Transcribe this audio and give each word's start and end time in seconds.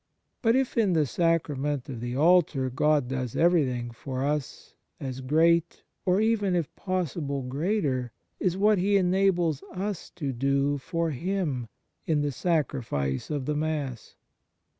1 0.41 0.41
But 0.41 0.55
if 0.55 0.79
in 0.79 0.93
the 0.93 1.05
Sacrament 1.05 1.87
of 1.87 2.01
the 2.01 2.15
Altar 2.15 2.71
God 2.71 3.07
does 3.07 3.35
everything 3.35 3.91
for 3.91 4.25
us, 4.25 4.73
as 4.99 5.21
great, 5.21 5.83
or 6.07 6.19
even 6.19 6.55
(if 6.55 6.75
possible) 6.75 7.43
greater, 7.43 8.11
is 8.39 8.57
what 8.57 8.79
He 8.79 8.97
enables 8.97 9.61
us 9.71 10.09
to 10.15 10.33
do 10.33 10.79
for 10.79 11.11
Him 11.11 11.67
in 12.07 12.23
the 12.23 12.31
Sacrifice 12.31 13.29
of 13.29 13.45
the 13.45 13.53
Mass. 13.55 14.15